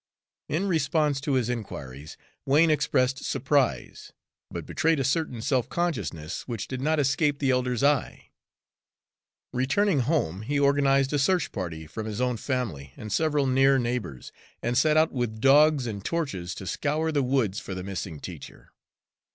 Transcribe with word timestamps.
In 0.49 0.67
response 0.67 1.21
to 1.21 1.33
his 1.33 1.47
inquiries, 1.47 2.17
Wain 2.47 2.71
expressed 2.71 3.23
surprise, 3.23 4.11
but 4.49 4.65
betrayed 4.65 4.99
a 4.99 5.03
certain 5.03 5.43
self 5.43 5.69
consciousness 5.69 6.47
which 6.47 6.67
did 6.67 6.81
not 6.81 6.99
escape 6.99 7.37
the 7.37 7.51
elder's 7.51 7.83
eye. 7.83 8.31
Returning 9.53 9.99
home, 9.99 10.41
he 10.41 10.59
organized 10.59 11.13
a 11.13 11.19
search 11.19 11.51
party 11.51 11.85
from 11.85 12.07
his 12.07 12.19
own 12.19 12.37
family 12.37 12.93
and 12.97 13.13
several 13.13 13.45
near 13.45 13.77
neighbors, 13.77 14.31
and 14.63 14.75
set 14.75 14.97
out 14.97 15.11
with 15.11 15.39
dogs 15.39 15.85
and 15.85 16.03
torches 16.03 16.55
to 16.55 16.65
scour 16.65 17.11
the 17.11 17.21
woods 17.21 17.59
for 17.59 17.75
the 17.75 17.83
missing 17.83 18.19
teacher. 18.19 18.71